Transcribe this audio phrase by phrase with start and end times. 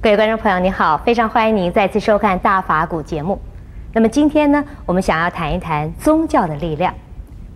[0.00, 3.36] 各位观众朋友，你好，非常欢迎您再次收看《大法古》节目。
[3.92, 6.94] 那么今天呢，我们想要谈一谈宗教的力量。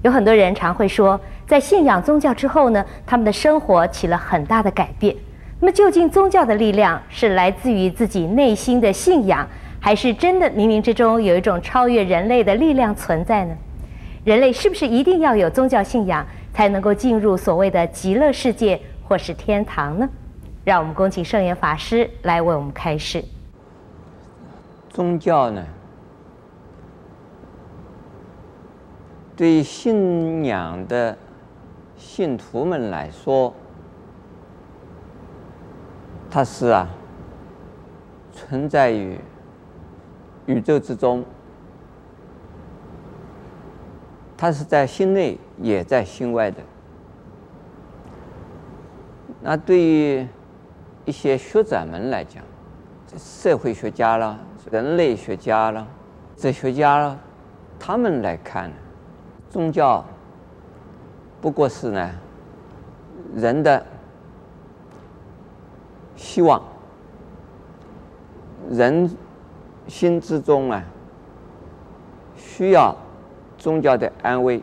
[0.03, 5.15] 有很多人常会说，在信仰宗教之后呢，他们的生活起了很大的改变。
[5.61, 9.47] 那么究竟宗教的力量是来自于自己内心的信仰，
[9.79, 13.55] 还是真的冥冥之中有一种超越人类的力量存在呢？
[14.25, 20.09] 人类是不是一定要有宗教信仰才能够进入所谓的极乐世界或是天堂呢？
[20.65, 23.25] 让我们恭请圣严法师来为我们开示。
[24.89, 25.67] 宗教呢，
[29.35, 31.17] 对信仰的
[31.97, 33.53] 信徒们来说，
[36.31, 36.89] 它是啊，
[38.33, 39.19] 存在于
[40.47, 41.25] 宇宙之中，
[44.37, 46.59] 它是在心内，也在心外的。
[49.41, 50.27] 那对于
[51.05, 52.43] 一些学者们来讲，
[53.19, 54.39] 社会学家了、
[54.71, 55.87] 人类学家了、
[56.37, 57.19] 哲学家了，
[57.79, 58.71] 他们来看，
[59.51, 60.05] 宗教
[61.41, 62.11] 不过是呢
[63.35, 63.85] 人的
[66.15, 66.63] 希望，
[68.71, 69.11] 人
[69.89, 70.85] 心之中啊
[72.37, 72.97] 需要
[73.59, 74.63] 宗教的安慰，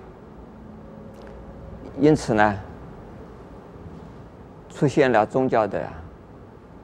[2.00, 2.58] 因此呢
[4.70, 5.86] 出现了宗教的。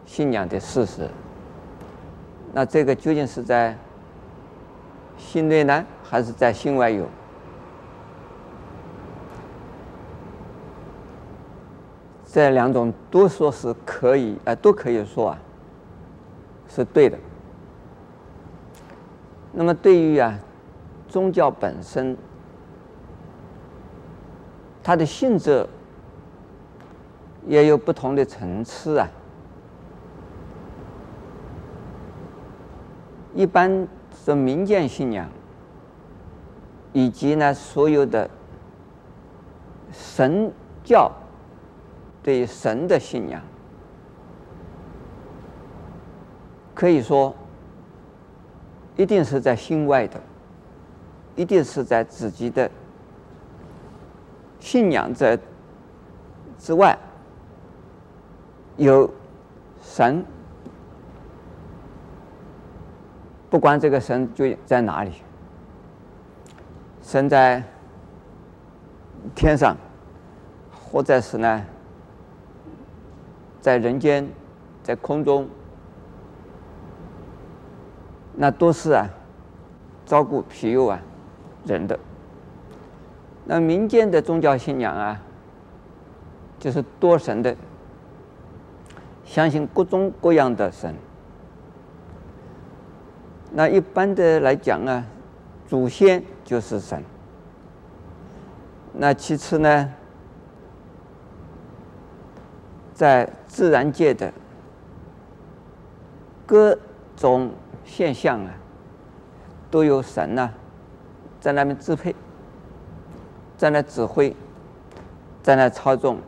[0.06, 1.10] 信仰的事实，
[2.54, 3.76] 那这个究竟是在
[5.18, 7.06] 心内呢，还是在心外有？
[12.26, 15.40] 这两种都说是可以，啊，都可以说啊，
[16.68, 17.18] 是对的。
[19.54, 20.38] 那么对于啊，
[21.08, 22.18] 宗教本身，
[24.84, 25.66] 它的性质
[27.48, 29.08] 也有不同的层次啊。
[33.36, 33.86] 一般
[34.24, 35.30] 说民间信仰，
[36.94, 38.30] 以及呢所有的
[39.92, 40.50] 神
[40.86, 41.12] 教
[42.24, 43.42] 对神的信仰，
[46.74, 47.36] 可以说
[48.96, 50.20] 一定是在心外的，
[51.36, 52.72] 一定是在自己的
[54.62, 55.38] 信仰者
[56.58, 56.98] 之外
[58.78, 59.10] 有
[59.84, 60.26] 神。
[63.50, 65.12] 不管这个神就在哪里，
[67.02, 67.64] 神在
[69.34, 69.78] 天上，
[70.72, 71.66] 或者是呢，
[73.62, 74.28] 在人间，
[74.84, 75.48] 在空中，
[78.36, 79.08] 那都是啊，
[80.06, 81.00] 照顾庇佑啊
[81.66, 81.98] 人的。
[83.46, 85.22] 那民间的宗教信仰啊，
[86.60, 87.56] 就是多神的，
[89.24, 90.94] 相信各种各样的神。
[93.58, 95.06] 那一般的来讲啊，
[95.66, 97.02] 祖先就是神。
[98.92, 99.94] 那其次呢，
[102.94, 104.34] 在自然界的
[106.46, 106.78] 各
[107.16, 107.50] 种
[107.86, 108.52] 现象啊，
[109.72, 110.54] 都有神呐、啊，
[111.40, 112.14] 在那边支配，
[113.56, 114.36] 在那指挥，
[115.42, 116.20] 在那操纵。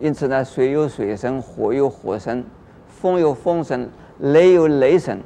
[0.00, 2.42] 因此呢，水有水神，火有火神，
[2.88, 5.20] 风有风神，雷有雷神。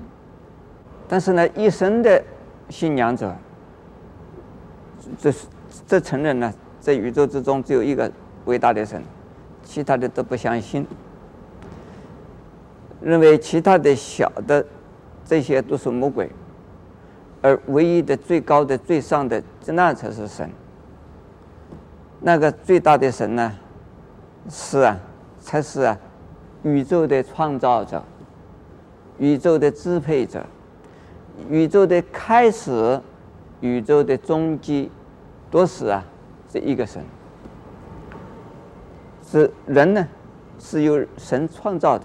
[1.08, 2.20] 但是呢，一生的
[2.68, 3.32] 信仰者，
[5.18, 5.32] 这
[5.86, 8.10] 这承认呢，在宇宙之中只有一个
[8.46, 9.00] 伟大的神，
[9.62, 10.84] 其他的都不相信，
[13.00, 14.66] 认为其他的小的
[15.24, 16.28] 这些都是魔鬼，
[17.40, 20.50] 而唯一的最高的最上的那才是神。
[22.18, 23.52] 那个最大的神呢，
[24.48, 24.98] 是啊，
[25.38, 25.96] 才是啊，
[26.64, 28.02] 宇宙的创造者，
[29.18, 30.44] 宇宙的支配者。
[31.48, 33.00] 宇宙的开始，
[33.60, 34.90] 宇宙的终极，
[35.50, 36.04] 都是啊，
[36.48, 37.02] 这一个神。
[39.22, 40.08] 是人呢，
[40.58, 42.04] 是由神创造的，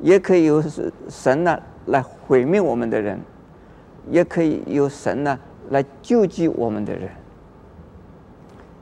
[0.00, 3.20] 也可以由是神呢来毁灭我们的人，
[4.10, 5.38] 也可以由神呢
[5.70, 7.10] 来救济我们的人。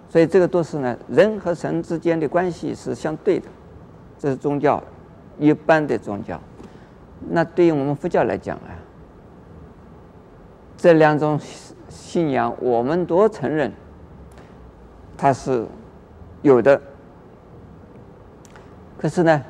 [0.08, 3.48] 所以这个都是呢，人和神之间的关系是相对的，
[4.18, 4.82] 这是宗教
[5.38, 6.40] 一般的宗教。
[7.30, 8.83] 那对于我们佛教来讲啊。
[10.84, 11.40] 这两种
[11.88, 13.72] 信仰，我们都承认，
[15.16, 15.66] 它是
[16.42, 16.78] 有的。
[18.98, 19.42] 可是呢，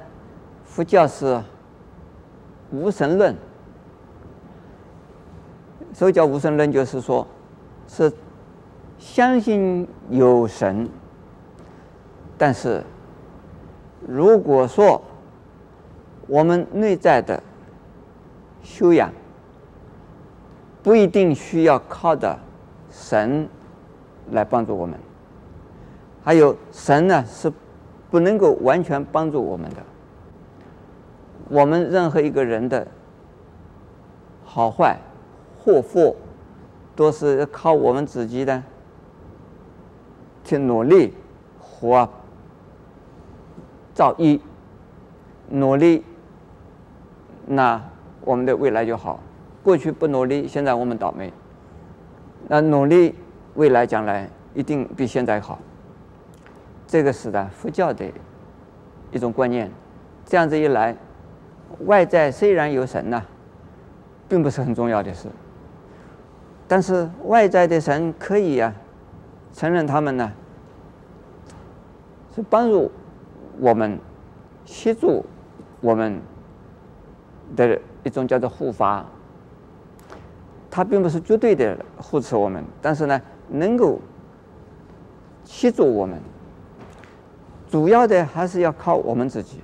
[0.65, 1.43] 佛教是
[2.71, 3.35] 无神论。
[5.93, 7.27] 所以叫无神论，就是说，
[7.89, 8.13] 是
[8.97, 10.89] 相信有神，
[12.39, 12.81] 但是
[14.07, 15.03] 如果说
[16.29, 17.43] 我们内在的
[18.63, 19.13] 修养
[20.85, 22.39] 不一定需要靠的
[22.91, 23.49] 神
[24.31, 24.97] 来帮助我们，
[26.23, 27.51] 还有神呢是
[28.11, 29.77] 不能够完全帮助我们的。
[31.49, 32.87] 我们任何一个人的
[34.45, 34.99] 好坏、
[35.59, 36.15] 祸福，
[36.95, 38.63] 都是靠我们自己的
[40.45, 41.15] 去努力
[41.59, 42.07] 和
[43.95, 44.39] 造诣，
[45.49, 46.05] 努力，
[47.47, 47.83] 那
[48.23, 49.19] 我们的未来就好。
[49.65, 51.33] 过去不努力，现在我们倒霉。
[52.47, 53.15] 那努力，
[53.55, 55.59] 未来将来一定比现在好。
[56.87, 58.05] 这个是的佛教的
[59.11, 59.71] 一种观念。
[60.27, 60.95] 这样子一来，
[61.87, 63.25] 外在虽然有神呐、
[64.29, 65.29] 并不是很重要的事。
[66.69, 68.77] 但是外在的神可以呀、啊，
[69.55, 70.31] 承认他们呢，
[72.35, 72.93] 是帮助
[73.59, 73.99] 我们、
[74.67, 75.25] 协助
[75.81, 76.21] 我们
[77.57, 79.07] 的一种叫做护法。
[80.75, 84.01] 他并不是绝对的护持我们，但是呢，能够
[85.45, 86.19] 协助我们。
[87.71, 89.61] 主要的还是要靠我们自己，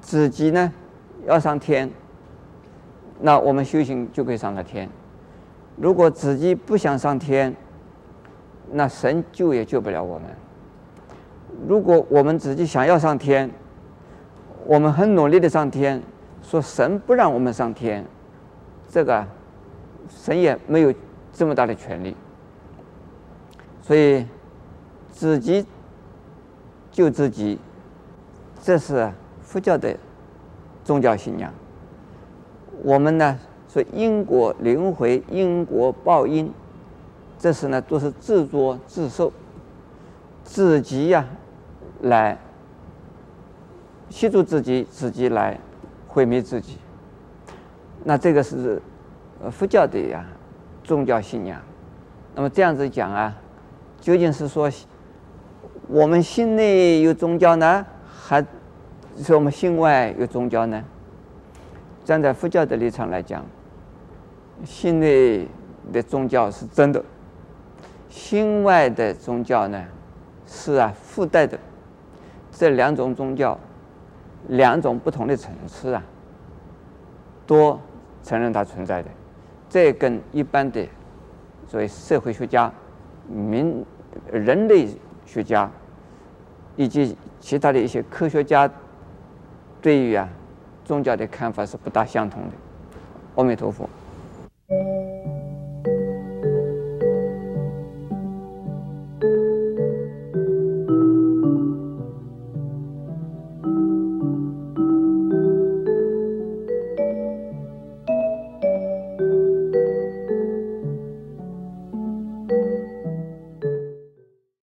[0.00, 0.72] 自己呢
[1.26, 1.88] 要上天，
[3.20, 4.88] 那我们修行就可以上了天。
[5.76, 7.54] 如果自己不想上天，
[8.72, 10.28] 那神救也救不了我们。
[11.68, 13.48] 如果我们自己想要上天，
[14.66, 16.02] 我们很努力的上天，
[16.42, 18.04] 说神不让我们上天，
[18.88, 19.24] 这个
[20.08, 20.94] 神也没有
[21.32, 22.16] 这么大的权利。
[23.82, 24.26] 所以
[25.10, 25.66] 自己
[26.90, 27.58] 救自己，
[28.62, 29.12] 这是
[29.42, 29.96] 佛教的
[30.84, 31.52] 宗教信仰。
[32.82, 33.38] 我们呢？
[33.72, 36.52] 说因果轮回、因果报应，
[37.38, 39.32] 这是呢都是自作自受，
[40.42, 41.24] 自己呀、
[42.00, 42.36] 来
[44.08, 45.56] 协助自己，自己来
[46.08, 46.78] 毁灭自己。
[48.02, 48.82] 那这个是
[49.42, 50.24] 呃佛教的呀
[50.84, 51.60] 宗教信仰。
[52.34, 53.34] 那么这样子讲啊，
[54.00, 54.70] 究竟是说
[55.88, 58.44] 我们心内有宗教呢，还
[59.16, 60.84] 是我们心外有宗教呢？
[62.04, 63.44] 站在佛教的立场来讲。
[64.64, 65.48] 心内
[65.90, 67.02] 的宗教是真的，
[68.10, 69.82] 心外的宗教呢，
[70.46, 71.58] 是啊附带的。
[72.52, 73.58] 这两种宗教，
[74.48, 76.02] 两种不同的层次啊，
[77.46, 77.80] 都
[78.22, 79.08] 承认它存在的。
[79.70, 80.84] 这跟一般的
[81.68, 82.70] 所谓社会学家、
[83.28, 83.86] 民
[84.30, 84.88] 人类
[85.24, 85.70] 学家
[86.74, 88.68] 以及其他的一些科学家
[89.80, 90.28] 对于啊
[90.84, 92.48] 宗教的看法是不大相同的。
[93.36, 93.88] 阿弥陀佛。